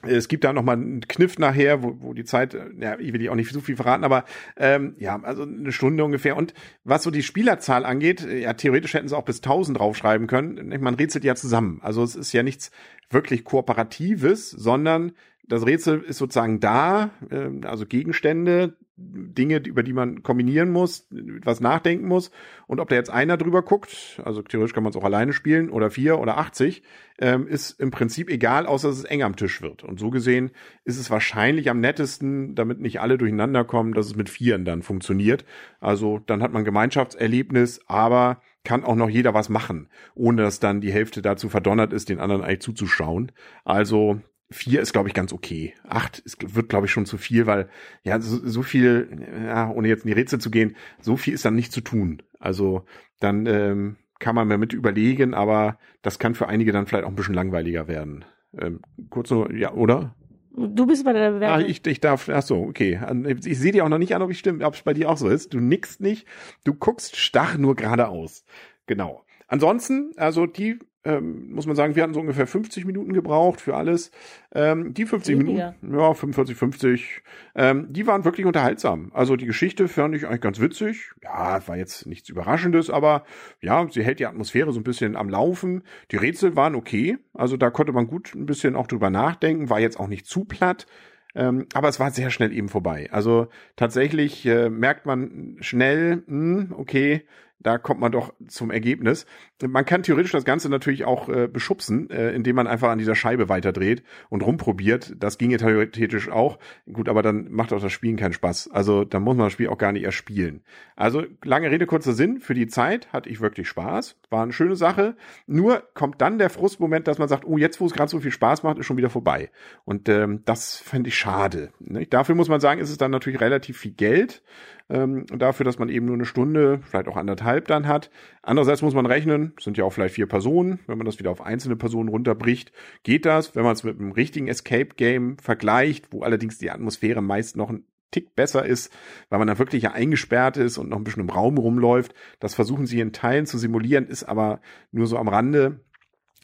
es 0.03 0.27
gibt 0.27 0.43
da 0.43 0.53
noch 0.53 0.63
mal 0.63 0.73
einen 0.73 1.01
Kniff 1.01 1.37
nachher, 1.37 1.83
wo, 1.83 1.95
wo 1.99 2.13
die 2.13 2.23
Zeit, 2.23 2.53
äh, 2.53 2.69
ja, 2.79 2.99
ich 2.99 3.13
will 3.13 3.19
die 3.19 3.29
auch 3.29 3.35
nicht 3.35 3.51
so 3.51 3.59
viel 3.59 3.75
verraten, 3.75 4.03
aber 4.03 4.25
ähm, 4.57 4.95
ja, 4.97 5.21
also 5.21 5.43
eine 5.43 5.71
Stunde 5.71 6.03
ungefähr. 6.03 6.37
Und 6.37 6.53
was 6.83 7.03
so 7.03 7.11
die 7.11 7.23
Spielerzahl 7.23 7.85
angeht, 7.85 8.25
äh, 8.25 8.39
ja, 8.39 8.53
theoretisch 8.53 8.93
hätten 8.93 9.07
sie 9.07 9.17
auch 9.17 9.25
bis 9.25 9.37
1000 9.37 9.77
draufschreiben 9.77 10.27
können. 10.27 10.81
Man 10.81 10.95
rätselt 10.95 11.23
ja 11.23 11.35
zusammen. 11.35 11.79
Also 11.83 12.03
es 12.03 12.15
ist 12.15 12.33
ja 12.33 12.43
nichts 12.43 12.71
wirklich 13.09 13.43
Kooperatives, 13.43 14.49
sondern 14.49 15.11
das 15.51 15.65
Rätsel 15.65 16.01
ist 16.01 16.17
sozusagen 16.17 16.59
da, 16.61 17.11
äh, 17.29 17.65
also 17.65 17.85
Gegenstände, 17.85 18.77
Dinge, 18.95 19.57
über 19.57 19.83
die 19.83 19.93
man 19.93 20.21
kombinieren 20.23 20.69
muss, 20.69 21.07
was 21.43 21.59
nachdenken 21.59 22.07
muss. 22.07 22.31
Und 22.67 22.79
ob 22.79 22.89
da 22.89 22.95
jetzt 22.95 23.09
einer 23.09 23.35
drüber 23.35 23.63
guckt, 23.63 24.21
also 24.23 24.41
theoretisch 24.43 24.73
kann 24.73 24.83
man 24.83 24.91
es 24.91 24.95
auch 24.95 25.03
alleine 25.03 25.33
spielen, 25.33 25.69
oder 25.69 25.89
vier 25.89 26.19
oder 26.19 26.37
80, 26.37 26.83
ähm, 27.19 27.47
ist 27.47 27.79
im 27.79 27.91
Prinzip 27.91 28.29
egal, 28.29 28.65
außer 28.65 28.89
dass 28.89 28.99
es 28.99 29.03
eng 29.03 29.23
am 29.23 29.35
Tisch 29.35 29.61
wird. 29.61 29.83
Und 29.83 29.99
so 29.99 30.09
gesehen 30.09 30.51
ist 30.85 30.99
es 30.99 31.09
wahrscheinlich 31.09 31.69
am 31.69 31.79
nettesten, 31.79 32.55
damit 32.55 32.79
nicht 32.79 33.01
alle 33.01 33.17
durcheinander 33.17 33.63
kommen, 33.63 33.93
dass 33.93 34.05
es 34.05 34.15
mit 34.15 34.29
Vieren 34.29 34.65
dann 34.65 34.83
funktioniert. 34.83 35.45
Also 35.79 36.19
dann 36.25 36.41
hat 36.41 36.53
man 36.53 36.63
Gemeinschaftserlebnis, 36.63 37.81
aber 37.87 38.41
kann 38.63 38.83
auch 38.83 38.95
noch 38.95 39.09
jeder 39.09 39.33
was 39.33 39.49
machen, 39.49 39.89
ohne 40.13 40.43
dass 40.43 40.59
dann 40.59 40.81
die 40.81 40.93
Hälfte 40.93 41.21
dazu 41.21 41.49
verdonnert 41.49 41.93
ist, 41.93 42.09
den 42.09 42.19
anderen 42.19 42.43
eigentlich 42.43 42.61
zuzuschauen. 42.61 43.31
Also 43.65 44.21
vier 44.51 44.81
ist, 44.81 44.93
glaube 44.93 45.07
ich, 45.09 45.13
ganz 45.13 45.33
okay. 45.33 45.73
Acht 45.87 46.19
ist, 46.19 46.55
wird, 46.55 46.69
glaube 46.69 46.85
ich, 46.85 46.91
schon 46.91 47.05
zu 47.05 47.17
viel, 47.17 47.45
weil 47.47 47.69
ja 48.03 48.19
so, 48.19 48.37
so 48.47 48.61
viel, 48.61 49.25
ja, 49.45 49.69
ohne 49.71 49.87
jetzt 49.87 50.03
in 50.05 50.07
die 50.09 50.13
Rätsel 50.13 50.39
zu 50.39 50.51
gehen, 50.51 50.75
so 51.01 51.17
viel 51.17 51.33
ist 51.33 51.45
dann 51.45 51.55
nicht 51.55 51.71
zu 51.71 51.81
tun. 51.81 52.21
Also 52.39 52.85
dann 53.19 53.45
ähm, 53.45 53.97
kann 54.19 54.35
man 54.35 54.47
mir 54.47 54.57
mit 54.57 54.73
überlegen, 54.73 55.33
aber 55.33 55.77
das 56.01 56.19
kann 56.19 56.35
für 56.35 56.47
einige 56.47 56.71
dann 56.71 56.85
vielleicht 56.85 57.05
auch 57.05 57.09
ein 57.09 57.15
bisschen 57.15 57.33
langweiliger 57.35 57.87
werden. 57.87 58.25
Ähm, 58.57 58.81
kurz 59.09 59.29
nur, 59.31 59.51
ja, 59.53 59.71
oder? 59.73 60.15
Du 60.53 60.85
bist 60.85 61.05
bei 61.05 61.13
der 61.13 61.29
Ah, 61.29 61.31
Bewertung. 61.31 61.65
ich, 61.69 61.85
ich 61.87 62.01
darf, 62.01 62.27
ach 62.27 62.41
so, 62.41 62.57
okay. 62.63 62.99
Ich 63.45 63.57
sehe 63.57 63.71
dir 63.71 63.85
auch 63.85 63.89
noch 63.89 63.97
nicht 63.97 64.13
an, 64.13 64.21
ob 64.21 64.31
ich 64.31 64.39
stimme, 64.39 64.65
ob 64.65 64.73
es 64.73 64.81
bei 64.81 64.93
dir 64.93 65.09
auch 65.09 65.15
so 65.17 65.29
ist. 65.29 65.53
Du 65.53 65.59
nickst 65.61 66.01
nicht, 66.01 66.27
du 66.65 66.73
guckst 66.73 67.15
starr 67.15 67.57
nur 67.57 67.75
geradeaus. 67.75 68.43
Genau. 68.85 69.23
Ansonsten, 69.51 70.13
also 70.17 70.47
die 70.47 70.79
ähm, 71.03 71.51
muss 71.53 71.65
man 71.65 71.75
sagen, 71.75 71.95
wir 71.95 72.03
hatten 72.03 72.13
so 72.13 72.19
ungefähr 72.19 72.45
50 72.45 72.85
Minuten 72.85 73.13
gebraucht 73.13 73.59
für 73.59 73.75
alles. 73.75 74.11
Ähm, 74.53 74.93
die 74.93 75.05
50 75.05 75.39
Weniger. 75.39 75.75
Minuten, 75.81 75.99
ja, 75.99 76.13
45, 76.13 76.55
50, 76.55 77.23
ähm, 77.55 77.87
die 77.91 78.05
waren 78.05 78.23
wirklich 78.23 78.45
unterhaltsam. 78.45 79.11
Also 79.13 79.35
die 79.35 79.47
Geschichte 79.47 79.87
fand 79.87 80.15
ich 80.15 80.27
eigentlich 80.27 80.41
ganz 80.41 80.59
witzig. 80.59 81.11
Ja, 81.23 81.67
war 81.67 81.77
jetzt 81.77 82.05
nichts 82.05 82.29
Überraschendes, 82.29 82.89
aber 82.89 83.23
ja, 83.61 83.87
sie 83.89 84.03
hält 84.03 84.19
die 84.19 84.27
Atmosphäre 84.27 84.71
so 84.73 84.79
ein 84.79 84.83
bisschen 84.83 85.15
am 85.15 85.29
Laufen. 85.29 85.83
Die 86.11 86.17
Rätsel 86.17 86.55
waren 86.55 86.75
okay. 86.75 87.17
Also 87.33 87.57
da 87.57 87.71
konnte 87.71 87.93
man 87.93 88.07
gut 88.07 88.35
ein 88.35 88.45
bisschen 88.45 88.75
auch 88.75 88.87
drüber 88.87 89.09
nachdenken, 89.09 89.69
war 89.69 89.79
jetzt 89.79 89.99
auch 89.99 90.07
nicht 90.07 90.27
zu 90.27 90.45
platt. 90.45 90.85
Ähm, 91.33 91.65
aber 91.73 91.87
es 91.87 91.99
war 91.99 92.11
sehr 92.11 92.29
schnell 92.29 92.51
eben 92.51 92.69
vorbei. 92.69 93.07
Also 93.11 93.47
tatsächlich 93.75 94.45
äh, 94.45 94.69
merkt 94.69 95.05
man 95.05 95.57
schnell, 95.61 96.23
mh, 96.27 96.61
hm, 96.61 96.75
okay, 96.77 97.23
da 97.63 97.77
kommt 97.77 97.99
man 97.99 98.11
doch 98.11 98.33
zum 98.47 98.71
Ergebnis. 98.71 99.25
Man 99.65 99.85
kann 99.85 100.03
theoretisch 100.03 100.31
das 100.31 100.45
Ganze 100.45 100.69
natürlich 100.69 101.05
auch 101.05 101.29
äh, 101.29 101.47
beschubsen, 101.47 102.09
äh, 102.09 102.31
indem 102.31 102.55
man 102.55 102.67
einfach 102.67 102.89
an 102.89 102.97
dieser 102.97 103.15
Scheibe 103.15 103.49
weiterdreht 103.49 104.03
und 104.29 104.41
rumprobiert. 104.41 105.13
Das 105.17 105.37
ginge 105.37 105.57
theoretisch 105.57 106.29
auch. 106.29 106.59
Gut, 106.91 107.09
aber 107.09 107.21
dann 107.21 107.51
macht 107.51 107.73
auch 107.73 107.81
das 107.81 107.91
Spielen 107.91 108.17
keinen 108.17 108.33
Spaß. 108.33 108.71
Also 108.71 109.03
dann 109.03 109.23
muss 109.23 109.37
man 109.37 109.47
das 109.47 109.53
Spiel 109.53 109.67
auch 109.67 109.77
gar 109.77 109.91
nicht 109.91 110.03
erst 110.03 110.17
spielen. 110.17 110.63
Also 110.95 111.23
lange 111.43 111.69
Rede, 111.69 111.85
kurzer 111.85 112.13
Sinn. 112.13 112.39
Für 112.39 112.53
die 112.53 112.67
Zeit 112.67 113.11
hatte 113.13 113.29
ich 113.29 113.41
wirklich 113.41 113.67
Spaß. 113.67 114.19
War 114.29 114.43
eine 114.43 114.53
schöne 114.53 114.75
Sache. 114.75 115.15
Nur 115.45 115.83
kommt 115.93 116.21
dann 116.21 116.39
der 116.39 116.49
Frustmoment, 116.49 117.07
dass 117.07 117.17
man 117.17 117.27
sagt, 117.27 117.45
oh, 117.45 117.57
jetzt 117.57 117.79
wo 117.79 117.85
es 117.85 117.93
gerade 117.93 118.09
so 118.09 118.19
viel 118.19 118.31
Spaß 118.31 118.63
macht, 118.63 118.79
ist 118.79 118.85
schon 118.85 118.97
wieder 118.97 119.09
vorbei. 119.09 119.51
Und 119.85 120.09
ähm, 120.09 120.41
das 120.45 120.77
fände 120.77 121.09
ich 121.09 121.17
schade. 121.17 121.71
Ne? 121.79 122.05
Dafür 122.07 122.35
muss 122.35 122.49
man 122.49 122.59
sagen, 122.59 122.81
ist 122.81 122.89
es 122.89 122.97
dann 122.97 123.11
natürlich 123.11 123.41
relativ 123.41 123.77
viel 123.77 123.91
Geld 123.91 124.43
ähm, 124.91 125.25
dafür, 125.27 125.63
dass 125.63 125.79
man 125.79 125.89
eben 125.89 126.05
nur 126.05 126.15
eine 126.15 126.25
Stunde, 126.25 126.81
vielleicht 126.83 127.07
auch 127.07 127.15
anderthalb 127.15 127.67
dann 127.67 127.87
hat. 127.87 128.11
Andererseits 128.43 128.81
muss 128.81 128.93
man 128.93 129.05
rechnen, 129.05 129.53
sind 129.59 129.77
ja 129.77 129.85
auch 129.85 129.93
vielleicht 129.93 130.15
vier 130.15 130.27
Personen. 130.27 130.79
Wenn 130.85 130.97
man 130.97 131.05
das 131.05 131.17
wieder 131.17 131.31
auf 131.31 131.41
einzelne 131.41 131.77
Personen 131.77 132.09
runterbricht, 132.09 132.71
geht 133.03 133.25
das. 133.25 133.55
Wenn 133.55 133.63
man 133.63 133.73
es 133.73 133.83
mit 133.83 133.99
einem 133.99 134.11
richtigen 134.11 134.47
Escape-Game 134.47 135.37
vergleicht, 135.37 136.11
wo 136.11 136.23
allerdings 136.23 136.57
die 136.57 136.69
Atmosphäre 136.69 137.21
meist 137.21 137.55
noch 137.55 137.69
ein 137.69 137.85
Tick 138.11 138.35
besser 138.35 138.65
ist, 138.65 138.93
weil 139.29 139.39
man 139.39 139.47
da 139.47 139.57
wirklich 139.57 139.83
ja 139.83 139.91
eingesperrt 139.93 140.57
ist 140.57 140.77
und 140.77 140.89
noch 140.89 140.97
ein 140.97 141.05
bisschen 141.05 141.23
im 141.23 141.29
Raum 141.29 141.57
rumläuft. 141.57 142.13
Das 142.39 142.53
versuchen 142.53 142.85
sie 142.85 142.99
in 142.99 143.13
Teilen 143.13 143.45
zu 143.45 143.57
simulieren, 143.57 144.07
ist 144.07 144.25
aber 144.25 144.59
nur 144.91 145.07
so 145.07 145.17
am 145.17 145.29
Rande 145.29 145.79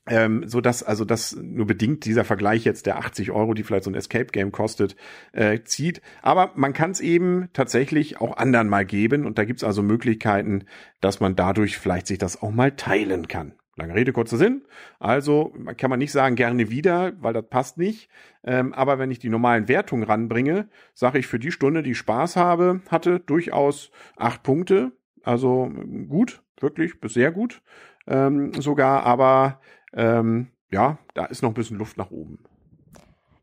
ähm, 0.08 0.48
so 0.48 0.62
dass 0.62 0.84
also 0.84 1.06
das 1.06 1.36
nur 1.36 1.68
bedingt 1.68 2.06
dieser 2.06 2.24
Vergleich 2.24 2.64
jetzt 2.64 2.86
der 2.86 2.98
80 2.98 3.32
Euro, 3.32 3.54
die 3.54 3.64
vielleicht 3.64 3.84
so 3.84 3.92
ein 3.92 3.96
Escape 3.96 4.28
Game 4.28 4.52
kostet, 4.52 4.96
äh, 5.34 5.62
zieht. 5.64 6.02
Aber 6.22 6.52
man 6.56 6.74
kann 6.74 6.92
es 6.92 7.00
eben 7.00 7.50
tatsächlich 7.54 8.22
auch 8.22 8.38
anderen 8.38 8.70
mal 8.70 8.86
geben 8.86 9.26
und 9.26 9.38
da 9.38 9.46
gibt's 9.46 9.64
also 9.64 9.84
Möglichkeiten, 9.84 10.66
dass 11.02 11.20
man 11.20 11.36
dadurch 11.36 11.78
vielleicht 11.78 12.08
sich 12.08 12.18
das 12.18 12.42
auch 12.42 12.52
mal 12.52 12.72
teilen 12.72 13.28
kann. 13.28 13.54
Lange 13.78 13.94
Rede, 13.94 14.12
kurzer 14.12 14.38
Sinn. 14.38 14.64
Also 15.00 15.54
kann 15.78 15.92
man 15.92 16.00
nicht 16.00 16.12
sagen, 16.12 16.36
gerne 16.36 16.72
wieder, 16.72 17.14
weil 17.20 17.34
das 17.34 17.48
passt 17.48 17.78
nicht. 17.78 18.10
Ähm, 18.44 18.74
aber 18.74 18.98
wenn 18.98 19.12
ich 19.12 19.20
die 19.20 19.30
normalen 19.30 19.68
Wertungen 19.68 20.04
ranbringe, 20.04 20.68
sage 20.96 21.20
ich 21.20 21.28
für 21.28 21.38
die 21.38 21.52
Stunde, 21.52 21.84
die 21.84 21.94
Spaß 21.94 22.38
habe, 22.38 22.82
hatte 22.90 23.20
durchaus 23.20 23.92
acht 24.16 24.42
Punkte. 24.42 24.94
Also 25.22 25.72
gut, 26.08 26.42
wirklich 26.60 27.00
bis 27.00 27.14
sehr 27.14 27.32
gut 27.32 27.62
ähm, 28.08 28.52
sogar. 28.60 29.04
Aber 29.04 29.60
ähm, 29.98 30.48
ja, 30.72 30.98
da 31.14 31.26
ist 31.26 31.42
noch 31.42 31.50
ein 31.50 31.56
bisschen 31.56 31.78
Luft 31.78 31.98
nach 31.98 32.12
oben. 32.12 32.40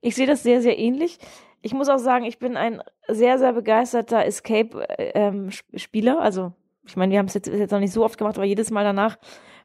Ich 0.00 0.14
sehe 0.14 0.26
das 0.26 0.42
sehr, 0.42 0.62
sehr 0.62 0.78
ähnlich. 0.78 1.18
Ich 1.61 1.75
muss 1.75 1.88
auch 1.88 1.99
sagen, 1.99 2.25
ich 2.25 2.38
bin 2.38 2.56
ein 2.56 2.82
sehr, 3.08 3.38
sehr 3.38 3.52
begeisterter 3.52 4.25
Escape-Spieler. 4.25 6.12
Ähm, 6.12 6.18
also, 6.18 6.52
ich 6.87 6.96
meine, 6.96 7.12
wir 7.12 7.18
haben 7.18 7.26
es 7.26 7.34
jetzt, 7.34 7.49
jetzt 7.49 7.70
noch 7.70 7.80
nicht 7.80 7.92
so 7.92 8.04
oft 8.04 8.18
gemacht, 8.18 8.37
aber 8.37 8.46
jedes 8.46 8.70
Mal 8.70 8.84
danach 8.84 9.18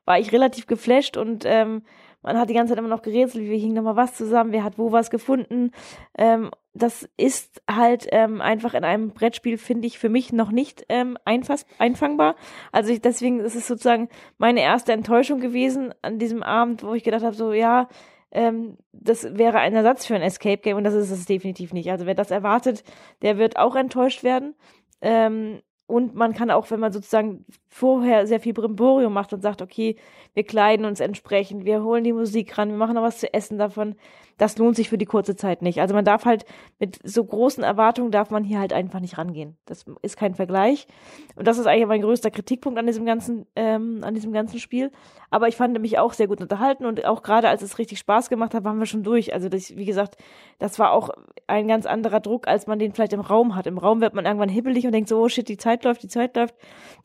war 0.06 0.18
ich 0.18 0.32
relativ 0.32 0.66
geflasht 0.66 1.18
und 1.18 1.44
ähm, 1.46 1.84
man 2.22 2.38
hat 2.38 2.50
die 2.50 2.54
ganze 2.54 2.72
Zeit 2.72 2.80
immer 2.80 2.90
noch 2.90 3.02
gerätselt, 3.02 3.46
wir 3.46 3.58
hingen 3.58 3.76
nochmal 3.76 3.96
was 3.96 4.16
zusammen, 4.16 4.52
wer 4.52 4.64
hat 4.64 4.78
wo 4.78 4.92
was 4.92 5.10
gefunden. 5.10 5.72
Ähm, 6.18 6.52
das 6.80 7.08
ist 7.18 7.62
halt 7.70 8.08
ähm, 8.12 8.42
einfach 8.42 8.74
in 8.74 8.84
einem 8.84 9.12
Brettspiel, 9.12 9.58
finde 9.58 9.88
ich, 9.88 10.00
für 10.00 10.10
mich 10.10 10.34
noch 10.34 10.52
nicht 10.52 10.86
ähm, 10.90 11.18
einfass, 11.26 11.66
einfangbar. 11.78 12.36
Also 12.72 12.92
ich, 12.92 13.02
deswegen 13.02 13.40
ist 13.40 13.56
es 13.56 13.68
sozusagen 13.68 14.10
meine 14.38 14.62
erste 14.62 14.94
Enttäuschung 14.94 15.40
gewesen 15.40 15.94
an 16.02 16.20
diesem 16.20 16.44
Abend, 16.44 16.84
wo 16.84 16.94
ich 16.94 17.04
gedacht 17.04 17.24
habe, 17.24 17.36
so 17.36 17.54
ja, 17.54 17.88
ähm, 18.32 18.78
das 18.92 19.38
wäre 19.38 19.60
ein 19.60 19.76
Ersatz 19.76 20.06
für 20.06 20.16
ein 20.16 20.22
Escape 20.22 20.62
Game 20.62 20.78
und 20.78 20.84
das 20.84 20.94
ist 20.94 21.12
es 21.12 21.26
definitiv 21.26 21.74
nicht. 21.74 21.92
Also 21.92 22.06
wer 22.06 22.16
das 22.16 22.32
erwartet, 22.32 22.84
der 23.22 23.38
wird 23.38 23.58
auch 23.58 23.76
enttäuscht 23.76 24.24
werden. 24.24 24.56
Ähm, 25.02 25.62
und 25.88 26.14
man 26.14 26.34
kann 26.34 26.52
auch, 26.52 26.70
wenn 26.70 26.80
man 26.80 26.92
sozusagen 26.92 27.46
vorher 27.68 28.28
sehr 28.28 28.40
viel 28.40 28.54
Brimborium 28.54 29.12
macht 29.12 29.34
und 29.34 29.42
sagt, 29.42 29.64
okay, 29.64 29.96
wir 30.36 30.44
kleiden 30.44 30.86
uns 30.86 31.00
entsprechend, 31.00 31.66
wir 31.66 31.84
holen 31.84 32.04
die 32.04 32.14
Musik 32.14 32.56
ran, 32.58 32.70
wir 32.70 32.78
machen 32.78 32.94
noch 32.94 33.02
was 33.02 33.18
zu 33.18 33.34
essen 33.34 33.58
davon, 33.58 33.96
das 34.40 34.58
lohnt 34.58 34.78
sich 34.78 34.90
für 34.90 34.98
die 34.98 35.06
kurze 35.06 35.36
Zeit 35.36 35.62
nicht. 35.62 35.82
Also 35.82 35.94
man 35.94 36.06
darf 36.06 36.26
halt 36.26 36.46
mit 36.80 36.98
so 37.04 37.24
großen 37.24 37.62
Erwartungen 37.62 38.10
darf 38.10 38.32
man 38.32 38.44
hier 38.44 38.60
halt 38.60 38.72
einfach 38.72 39.02
nicht 39.02 39.18
rangehen. 39.18 39.58
Das 39.66 39.86
ist 40.02 40.18
kein 40.18 40.34
Vergleich. 40.34 40.88
Und 41.36 41.46
das 41.46 41.58
ist 41.58 41.68
eigentlich 41.68 41.88
mein 41.88 42.02
größter 42.02 42.32
Kritikpunkt 42.32 42.80
an 42.80 42.88
diesem 42.88 43.06
ganzen, 43.06 43.46
ähm, 43.58 44.00
an 44.02 44.16
diesem 44.16 44.32
ganzen 44.32 44.60
Spiel. 44.60 44.92
Aber 45.30 45.50
ich 45.50 45.58
fand 45.58 45.80
mich 45.80 46.00
auch 46.00 46.14
sehr 46.14 46.28
gut 46.28 46.42
unterhalten 46.42 46.86
und 46.86 47.06
auch 47.06 47.22
gerade 47.22 47.50
als 47.50 47.62
es 47.62 47.78
richtig 47.78 48.00
Spaß 48.00 48.30
gemacht 48.30 48.54
hat, 48.54 48.64
waren 48.64 48.80
wir 48.80 48.86
schon 48.86 49.04
durch. 49.04 49.34
Also 49.34 49.50
das, 49.50 49.76
wie 49.76 49.86
gesagt, 49.86 50.16
das 50.58 50.80
war 50.80 50.94
auch 50.94 51.10
ein 51.48 51.68
ganz 51.68 51.86
anderer 51.86 52.22
Druck, 52.22 52.48
als 52.48 52.66
man 52.66 52.80
den 52.80 52.94
vielleicht 52.94 53.14
im 53.14 53.20
Raum 53.20 53.58
hat. 53.58 53.68
Im 53.68 53.78
Raum 53.78 54.00
wird 54.00 54.14
man 54.14 54.26
irgendwann 54.26 54.50
hibbelig 54.50 54.86
und 54.86 54.94
denkt 54.94 55.10
so, 55.10 55.20
oh 55.20 55.28
shit, 55.28 55.50
die 55.50 55.58
Zeit 55.58 55.84
läuft, 55.84 56.02
die 56.02 56.08
Zeit 56.08 56.38
läuft. 56.38 56.56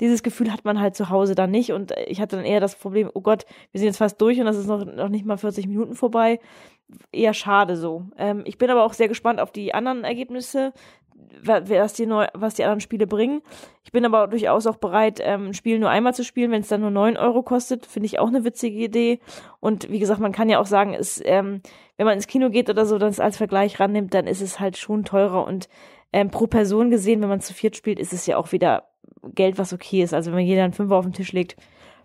Dieses 0.00 0.23
Gefühl 0.23 0.53
hat 0.53 0.64
man 0.64 0.81
halt 0.81 0.95
zu 0.95 1.11
Hause 1.11 1.35
dann 1.35 1.50
nicht. 1.50 1.73
Und 1.73 1.93
ich 2.07 2.21
hatte 2.21 2.37
dann 2.37 2.45
eher 2.45 2.61
das 2.61 2.76
Problem, 2.76 3.11
oh 3.12 3.21
Gott, 3.21 3.45
wir 3.73 3.81
sind 3.81 3.88
jetzt 3.88 3.99
fast 3.99 4.21
durch 4.21 4.38
und 4.38 4.47
das 4.47 4.57
ist 4.57 4.69
noch, 4.69 4.85
noch 4.85 5.09
nicht 5.09 5.26
mal 5.26 5.37
40 5.37 5.67
Minuten 5.67 5.95
vorbei 5.95 6.38
eher 7.12 7.35
schade 7.35 7.76
so. 7.76 8.05
Ähm, 8.17 8.43
ich 8.45 8.59
bin 8.59 8.71
aber 8.71 8.85
auch 8.85 8.93
sehr 8.93 9.09
gespannt 9.09 9.41
auf 9.41 9.53
die 9.53 9.75
anderen 9.75 10.05
Ergebnisse, 10.05 10.73
was 11.43 11.93
die, 11.93 12.07
neu, 12.07 12.26
was 12.35 12.55
die 12.55 12.64
anderen 12.64 12.81
Spiele 12.81 13.07
bringen. 13.07 13.43
Ich 13.85 13.93
bin 13.93 14.05
aber 14.05 14.26
durchaus 14.29 14.67
auch 14.67 14.76
bereit, 14.76 15.21
ähm, 15.23 15.49
ein 15.49 15.55
Spiel 15.55 15.79
nur 15.79 15.91
einmal 15.91 16.14
zu 16.14 16.25
spielen, 16.25 16.50
wenn 16.50 16.62
es 16.62 16.69
dann 16.69 16.81
nur 16.81 16.91
neun 16.91 17.17
Euro 17.17 17.43
kostet. 17.43 17.87
Finde 17.87 18.07
ich 18.07 18.19
auch 18.19 18.29
eine 18.29 18.45
witzige 18.45 18.79
Idee. 18.79 19.21
Und 19.61 19.91
wie 19.91 19.99
gesagt, 19.99 20.21
man 20.21 20.33
kann 20.33 20.49
ja 20.49 20.59
auch 20.59 20.67
sagen, 20.67 20.95
es, 20.95 21.21
ähm, 21.25 21.61
wenn 21.97 22.07
man 22.07 22.14
ins 22.14 22.26
Kino 22.26 22.50
geht 22.50 22.71
oder 22.71 22.87
so, 22.87 22.99
dann 22.99 23.11
es 23.11 23.21
als 23.21 23.37
Vergleich 23.37 23.79
rannimmt, 23.81 24.14
dann 24.14 24.26
ist 24.26 24.41
es 24.41 24.61
halt 24.61 24.76
schon 24.76 25.05
teurer. 25.05 25.47
Und 25.47 25.69
ähm, 26.12 26.31
pro 26.31 26.47
Person 26.47 26.91
gesehen, 26.91 27.21
wenn 27.21 27.29
man 27.29 27.41
zu 27.41 27.55
viert 27.55 27.76
spielt, 27.76 27.99
ist 27.99 28.12
es 28.12 28.26
ja 28.26 28.37
auch 28.37 28.53
wieder 28.53 28.85
Geld, 29.35 29.59
was 29.59 29.73
okay 29.73 30.03
ist. 30.03 30.14
Also 30.14 30.33
wenn 30.33 30.47
jeder 30.47 30.64
einen 30.64 30.73
Fünfer 30.73 30.97
auf 30.97 31.05
den 31.05 31.12
Tisch 31.12 31.33
legt, 31.33 31.57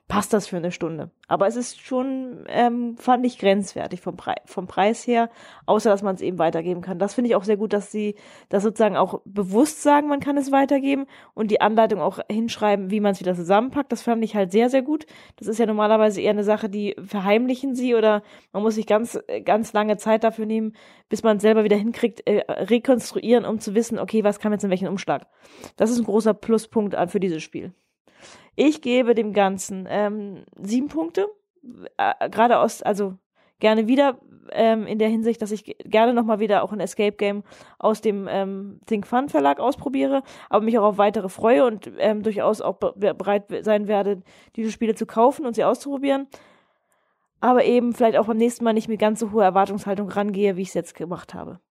passt 0.10 0.34
das 0.34 0.48
für 0.48 0.58
eine 0.58 0.72
Stunde. 0.72 1.12
Aber 1.28 1.46
es 1.46 1.56
ist 1.56 1.80
schon, 1.80 2.44
ähm, 2.48 2.98
fand 2.98 3.24
ich 3.28 3.38
grenzwertig 3.38 4.02
vom, 4.02 4.18
Pre 4.18 4.34
vom 4.46 4.66
Preis 4.66 5.06
her, 5.06 5.30
außer 5.68 5.92
dass 5.92 6.02
man 6.02 6.16
es 6.16 6.22
eben 6.22 6.40
weitergeben 6.40 6.82
kann. 6.82 6.98
Das 6.98 7.14
finde 7.14 7.30
ich 7.30 7.36
auch 7.36 7.44
sehr 7.44 7.58
gut, 7.58 7.74
dass 7.74 7.92
sie 7.92 8.16
das 8.50 8.64
sozusagen 8.64 8.98
auch 8.98 9.22
bewusst 9.24 9.84
sagen, 9.84 10.08
man 10.08 10.20
kann 10.20 10.36
es 10.36 10.52
weitergeben 10.52 11.06
und 11.36 11.52
die 11.52 11.62
Anleitung 11.62 12.02
auch 12.02 12.20
hinschreiben, 12.28 12.90
wie 12.90 13.02
man 13.02 13.12
es 13.12 13.20
wieder 13.20 13.36
zusammenpackt. 13.36 13.92
Das 13.92 14.02
fand 14.02 14.24
ich 14.24 14.36
halt 14.36 14.52
sehr, 14.52 14.72
sehr 14.72 14.82
gut. 14.82 15.06
Das 15.36 15.48
ist 15.48 15.60
ja 15.60 15.68
normalerweise 15.68 16.22
eher 16.22 16.32
eine 16.32 16.44
Sache, 16.44 16.70
die 16.70 16.96
verheimlichen 17.06 17.76
sie 17.76 17.94
oder 17.94 18.24
man 18.52 18.64
muss 18.64 18.76
sich 18.76 18.88
ganz, 18.88 19.20
ganz 19.46 19.74
lange 19.74 19.98
Zeit 19.98 20.24
dafür 20.24 20.48
nehmen, 20.48 20.74
bis 21.10 21.22
man 21.22 21.38
es 21.38 21.44
selber 21.44 21.64
wieder 21.64 21.78
hinkriegt, 21.78 22.26
äh, 22.26 22.52
rekonstruieren, 22.52 23.46
um 23.46 23.60
zu 23.60 23.76
wissen, 23.76 24.00
okay, 24.00 24.24
was 24.24 24.40
kam 24.40 24.54
jetzt 24.54 24.64
in 24.64 24.72
welchen 24.72 24.88
Umschlag. 24.88 25.28
Das 25.78 25.92
ist 25.92 26.00
ein 26.00 26.06
großer 26.06 26.34
Pluspunkt 26.34 26.96
für 27.12 27.20
dieses 27.20 27.44
Spiel. 27.44 27.74
Ich 28.62 28.82
gebe 28.82 29.16
dem 29.16 29.32
Ganzen 29.32 29.88
ähm, 29.90 30.44
sieben 30.62 30.90
Punkte. 30.90 31.30
Äh, 31.96 32.30
Gerade 32.30 32.60
aus, 32.60 32.82
also 32.82 33.14
gerne 33.62 33.88
wieder 33.88 34.20
ähm, 34.52 34.86
in 34.86 35.00
der 35.00 35.08
Hinsicht, 35.08 35.42
dass 35.42 35.52
ich 35.52 35.78
gerne 35.86 36.14
nochmal 36.14 36.42
wieder 36.42 36.62
auch 36.62 36.74
ein 36.74 36.82
Escape 36.82 37.16
Game 37.16 37.44
aus 37.78 38.02
dem 38.02 38.28
ähm, 38.30 38.82
Think 38.86 39.08
Fun 39.08 39.30
Verlag 39.30 39.62
ausprobiere, 39.62 40.24
aber 40.50 40.66
mich 40.66 40.78
auch 40.78 40.84
auf 40.84 40.98
weitere 40.98 41.30
freue 41.30 41.66
und 41.66 41.90
ähm, 42.00 42.22
durchaus 42.22 42.60
auch 42.60 42.76
be 42.76 43.14
bereit 43.14 43.46
sein 43.62 43.88
werde, 43.88 44.24
diese 44.58 44.74
Spiele 44.74 44.94
zu 44.94 45.06
kaufen 45.06 45.46
und 45.46 45.54
sie 45.54 45.64
auszuprobieren. 45.64 46.28
Aber 47.40 47.64
eben 47.64 47.94
vielleicht 47.94 48.18
auch 48.18 48.26
beim 48.26 48.36
nächsten 48.36 48.66
Mal 48.66 48.74
nicht 48.74 48.90
mit 48.90 49.00
ganz 49.00 49.22
so 49.22 49.32
hoher 49.32 49.46
Erwartungshaltung 49.46 50.10
rangehe, 50.10 50.58
wie 50.58 50.64
ich 50.64 50.68
es 50.68 50.74
jetzt 50.74 50.96
gemacht 50.96 51.34
habe. 51.34 51.62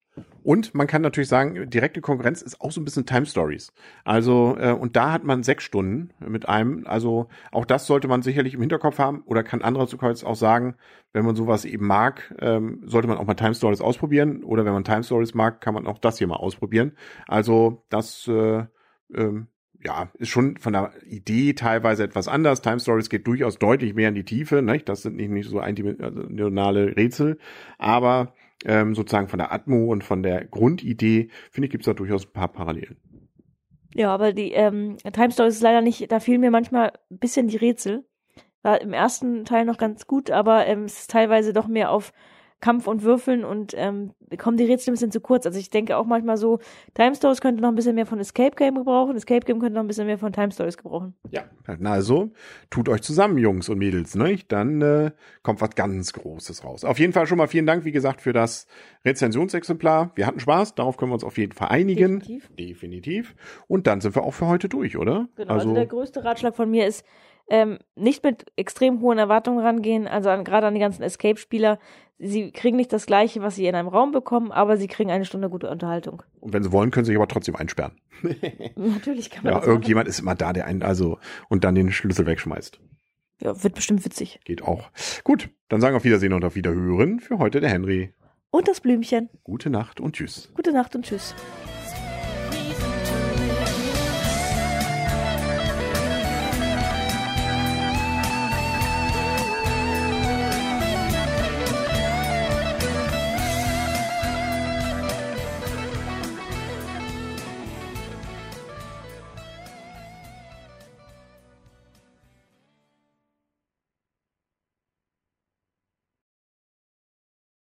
Und 0.49 0.75
man 0.75 0.87
kann 0.87 1.03
natürlich 1.03 1.29
sagen, 1.29 1.69
direkte 1.69 2.01
Konkurrenz 2.01 2.41
ist 2.41 2.63
auch 2.63 2.73
so 2.73 2.81
ein 2.81 2.87
bisschen 2.87 3.05
Time 3.05 3.27
Stories. 3.27 3.71
Also, 4.05 4.57
äh, 4.59 4.73
und 4.73 4.97
da 4.97 5.13
hat 5.13 5.23
man 5.23 5.43
sechs 5.43 5.63
Stunden 5.63 6.09
mit 6.27 6.49
einem. 6.49 6.87
Also 6.87 7.29
auch 7.53 7.67
das 7.67 7.87
sollte 7.87 8.09
man 8.09 8.23
sicherlich 8.23 8.55
im 8.55 8.61
Hinterkopf 8.61 8.99
haben 8.99 9.21
oder 9.27 9.43
kann 9.43 9.61
andererseits 9.61 10.25
auch 10.25 10.37
sagen, 10.37 10.77
wenn 11.13 11.27
man 11.27 11.37
sowas 11.37 11.67
eben 11.67 11.87
mag, 11.87 12.35
ähm, 12.39 12.81
sollte 12.87 13.09
man 13.09 13.19
auch 13.19 13.27
mal 13.27 13.35
Time 13.35 13.55
Stories 13.55 13.83
ausprobieren. 13.83 14.43
Oder 14.43 14.65
wenn 14.65 14.73
man 14.73 14.85
Time 14.85 15.03
Stories 15.03 15.35
mag, 15.35 15.61
kann 15.61 15.75
man 15.75 15.87
auch 15.87 15.99
das 15.99 16.17
hier 16.17 16.29
mal 16.29 16.37
ausprobieren. 16.37 16.93
Also 17.27 17.85
das 17.91 18.27
äh, 18.27 18.65
ähm, 19.15 19.49
ja, 19.85 20.09
ist 20.15 20.31
schon 20.31 20.57
von 20.57 20.73
der 20.73 20.93
Idee 21.05 21.53
teilweise 21.53 22.05
etwas 22.05 22.27
anders. 22.27 22.63
Time 22.63 22.81
Stories 22.81 23.11
geht 23.11 23.27
durchaus 23.27 23.59
deutlich 23.59 23.93
mehr 23.93 24.09
in 24.09 24.15
die 24.15 24.25
Tiefe. 24.25 24.63
Nicht? 24.63 24.89
Das 24.89 25.03
sind 25.03 25.17
nicht, 25.17 25.29
nicht 25.29 25.51
so 25.51 25.61
eindimensionale 25.61 26.97
Rätsel. 26.97 27.37
Aber 27.77 28.33
ähm, 28.65 28.95
sozusagen 28.95 29.29
von 29.29 29.39
der 29.39 29.53
Atmo 29.53 29.87
und 29.87 30.05
von 30.05 30.23
der 30.23 30.45
Grundidee, 30.45 31.29
finde 31.51 31.67
ich, 31.67 31.71
gibt 31.71 31.83
es 31.83 31.87
da 31.87 31.95
durchaus 31.95 32.27
ein 32.27 32.33
paar 32.33 32.49
Parallelen. 32.49 32.97
Ja, 33.95 34.13
aber 34.13 34.33
die 34.33 34.53
ähm, 34.53 34.97
Time 35.13 35.31
Stories 35.31 35.57
ist 35.57 35.63
leider 35.63 35.81
nicht, 35.81 36.11
da 36.13 36.21
fehlen 36.21 36.41
mir 36.41 36.51
manchmal 36.51 36.93
ein 37.11 37.19
bisschen 37.19 37.49
die 37.49 37.57
Rätsel. 37.57 38.05
war 38.63 38.81
im 38.81 38.93
ersten 38.93 39.45
Teil 39.45 39.65
noch 39.65 39.79
ganz 39.79 40.07
gut, 40.07 40.31
aber 40.31 40.67
ähm, 40.67 40.85
es 40.85 41.01
ist 41.01 41.11
teilweise 41.11 41.53
doch 41.53 41.69
mehr 41.69 41.91
auf 41.91 42.13
Kampf 42.61 42.89
und 42.89 43.03
Würfeln 43.05 43.45
und 43.45 43.73
ähm, 43.77 44.13
kommen 44.37 44.57
die 44.57 44.65
Rätsel 44.65 44.91
ein 44.91 44.95
bisschen 44.95 45.13
zu 45.13 45.21
kurz. 45.21 45.47
Also 45.47 45.59
ich 45.59 45.71
denke 45.71 45.97
auch 45.97 46.07
manchmal 46.07 46.37
so, 46.37 46.59
Time 46.95 47.15
Stories 47.15 47.41
könnte 47.41 47.63
noch 47.63 47.69
ein 47.69 47.77
bisschen 47.77 47.95
mehr 47.95 48.07
von 48.07 48.19
Escape 48.19 48.57
Game 48.57 48.75
gebrauchen, 48.75 49.17
Escape 49.17 49.47
Game 49.47 49.61
könnte 49.61 49.75
noch 49.75 49.83
ein 49.83 49.87
bisschen 49.87 50.07
mehr 50.07 50.19
von 50.19 50.33
Time 50.33 50.51
Stories 50.51 50.77
gebrauchen. 50.77 51.15
Ja, 51.31 51.45
na 51.79 51.93
also, 51.93 52.31
tut 52.71 52.89
euch 52.89 53.03
zusammen, 53.03 53.39
Jungs 53.39 53.69
und 53.69 53.79
Mädels, 53.79 54.17
ne? 54.17 54.39
Dann 54.49 54.83
äh, 54.83 55.13
kommt 55.43 55.61
was 55.61 55.71
ganz 55.77 56.13
Großes 56.13 56.65
raus. 56.65 56.85
Auf 56.85 56.99
jeden 56.99 57.13
Fall 57.13 57.27
schon 57.27 57.39
mal 57.39 57.47
vielen 57.47 57.67
Dank, 57.67 57.85
wie 57.85 57.93
gesagt, 57.93 58.21
für 58.21 58.33
das 58.33 58.67
Rezensionsexemplar. 59.05 60.11
Wir 60.17 60.27
hatten 60.27 60.41
Spaß, 60.41 60.75
darauf 60.75 60.97
können 60.97 61.13
wir 61.13 61.15
uns 61.15 61.25
auf 61.25 61.39
jeden 61.39 61.53
Fall 61.53 61.69
einigen. 61.69 62.19
Definitiv. 62.19 62.51
Definitiv. 62.59 63.35
Und 63.69 63.87
dann 63.87 64.01
sind 64.01 64.17
wir 64.17 64.25
auch 64.25 64.35
für 64.35 64.49
heute 64.49 64.69
durch, 64.69 64.97
oder? 64.97 65.29
Genau, 65.37 65.55
also, 65.55 65.75
der 65.75 65.87
größte 65.87 66.25
Ratschlag 66.25 66.57
von 66.57 66.71
mir 66.71 66.87
ist, 66.87 67.05
ähm, 67.51 67.79
nicht 67.95 68.25
mit 68.25 68.47
extrem 68.57 69.01
hohen 69.01 69.19
Erwartungen 69.19 69.61
rangehen, 69.61 70.07
also 70.07 70.29
an, 70.29 70.45
gerade 70.45 70.67
an 70.67 70.75
die 70.75 70.81
ganzen 70.81 71.03
Escape-Spieler. 71.03 71.79
Sie 72.21 72.51
kriegen 72.51 72.77
nicht 72.77 72.93
das 72.93 73.07
Gleiche, 73.07 73.43
was 73.43 73.55
sie 73.55 73.67
in 73.67 73.77
einem 73.77 73.87
Raum 73.89 74.11
bekommen, 74.11 74.51
aber 74.51 74.77
sie 74.77 74.89
kriegen 74.89 75.11
eine 75.11 75.25
Stunde 75.25 75.49
gute 75.49 75.71
Unterhaltung. 75.71 76.23
Und 76.41 76.53
wenn 76.53 76.65
sie 76.65 76.73
wollen, 76.73 76.91
können 76.91 77.05
sie 77.05 77.11
sich 77.11 77.17
aber 77.17 77.29
trotzdem 77.29 77.55
einsperren. 77.55 77.93
Natürlich 78.77 79.31
kann 79.31 79.45
man 79.45 79.53
ja, 79.53 79.59
das 79.61 79.69
irgendjemand 79.69 80.07
machen. 80.07 80.11
ist 80.11 80.19
immer 80.19 80.35
da, 80.35 80.53
der 80.53 80.67
einen 80.67 80.83
also 80.83 81.19
und 81.49 81.63
dann 81.63 81.77
den 81.77 81.93
Schlüssel 81.93 82.27
wegschmeißt. 82.27 82.81
Ja, 83.41 83.63
wird 83.63 83.75
bestimmt 83.75 84.05
witzig. 84.05 84.41
Geht 84.45 84.63
auch. 84.63 84.91
Gut, 85.23 85.51
dann 85.69 85.81
sagen 85.81 85.95
wir 85.95 85.99
auf 85.99 86.05
Wiedersehen 86.05 86.33
und 86.33 86.45
auf 86.45 86.57
Wiederhören. 86.57 87.21
Für 87.21 87.39
heute 87.39 87.61
der 87.61 87.71
Henry. 87.71 88.13
Und 88.51 88.67
das 88.67 88.81
Blümchen. 88.81 89.29
Gute 89.45 89.71
Nacht 89.71 90.01
und 90.01 90.17
tschüss. 90.17 90.51
Gute 90.55 90.73
Nacht 90.73 90.97
und 90.97 91.05
tschüss. 91.05 91.37